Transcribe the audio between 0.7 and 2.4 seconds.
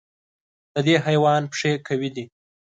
د دې حیوان پښې قوي دي.